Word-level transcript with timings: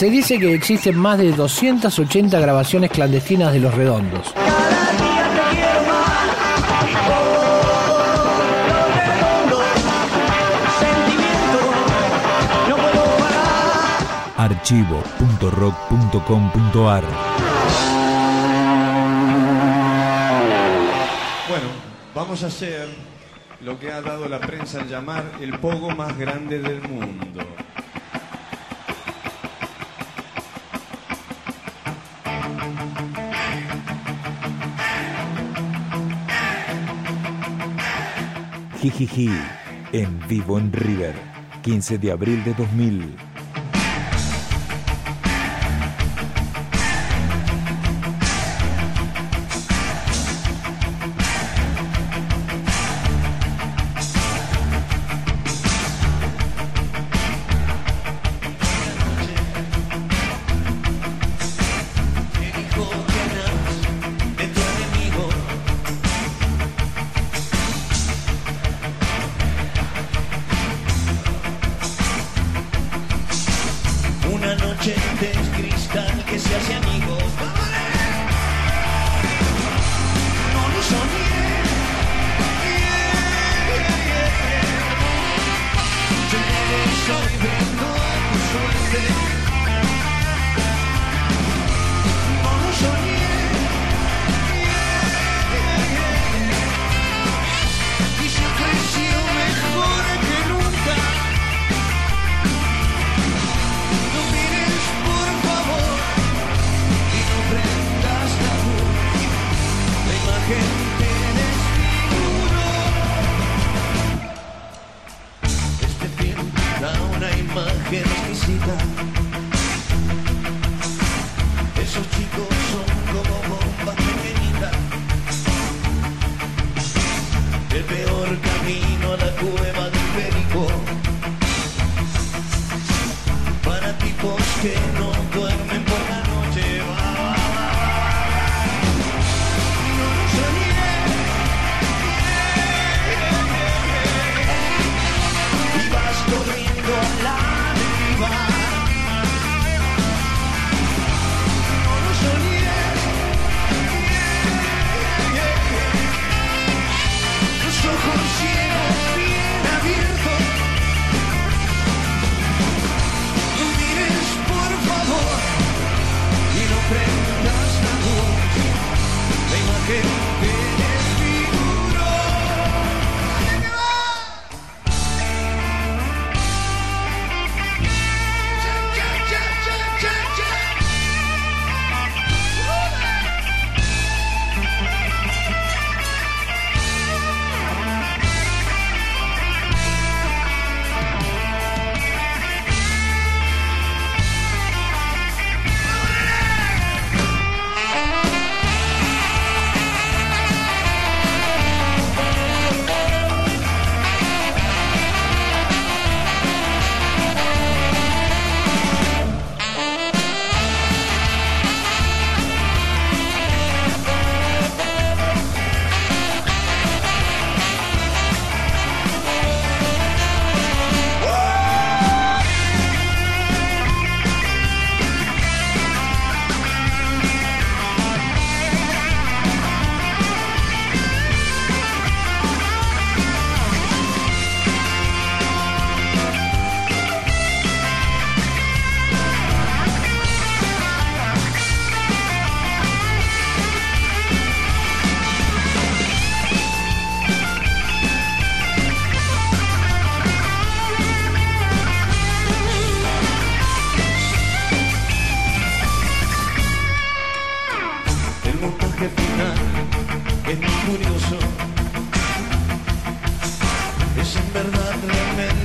Se 0.00 0.08
dice 0.08 0.38
que 0.38 0.54
existen 0.54 0.96
más 0.96 1.18
de 1.18 1.30
280 1.30 2.40
grabaciones 2.40 2.90
clandestinas 2.90 3.52
de 3.52 3.60
Los 3.60 3.74
Redondos. 3.74 4.32
archivo.rock.com.ar 14.38 17.04
Bueno, 21.46 21.66
vamos 22.14 22.42
a 22.42 22.46
hacer 22.46 22.88
lo 23.60 23.78
que 23.78 23.92
ha 23.92 24.00
dado 24.00 24.26
la 24.30 24.40
prensa 24.40 24.80
al 24.80 24.88
llamar 24.88 25.24
el 25.42 25.58
pogo 25.58 25.90
más 25.90 26.16
grande 26.16 26.58
del 26.58 26.80
mundo. 26.80 27.42
Jijiji, 38.80 39.28
en 39.92 40.18
vivo 40.26 40.58
en 40.58 40.72
River, 40.72 41.14
15 41.62 41.98
de 41.98 42.12
abril 42.12 42.42
de 42.44 42.54
2000. 42.54 43.29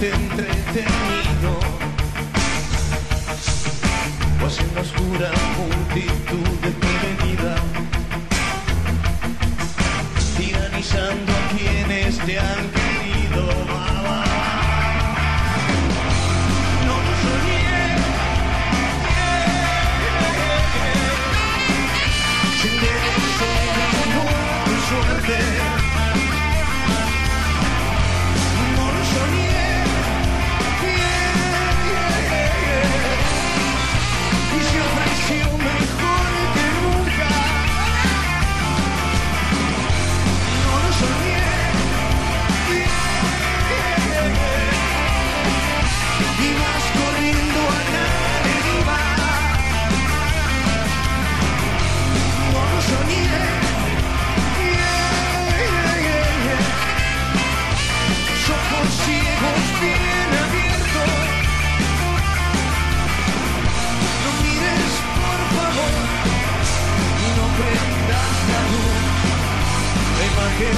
mente 0.00 0.14
entretenido. 0.14 1.58
Pues 4.40 4.58
en 4.60 4.78
oscura 4.78 5.30
multitud 5.58 6.48
desprevenida 6.62 7.56
tiranizando 10.36 11.32
a 11.32 11.48
quienes 11.56 12.18
te 12.18 12.38
han 12.38 12.70
querido. 12.70 13.42
No 16.86 16.94
lo 17.02 17.12
Tiene 70.58 70.70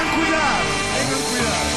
el 0.00 0.08
cuidado, 0.16 0.70
en 1.00 1.08
cuidado, 1.28 1.74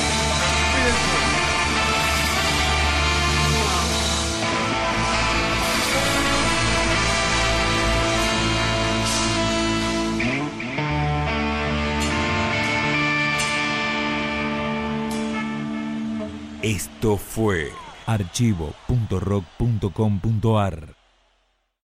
esto 16.61 17.17
fue 17.17 17.86
archivo.rock.com.ar 18.07 20.96